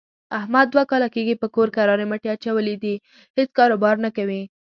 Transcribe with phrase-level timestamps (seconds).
[0.39, 2.95] احمد دوه کاله کېږي په کور کرارې مټې اچولې دي،
[3.37, 4.41] هېڅ کاروبار نه کوي.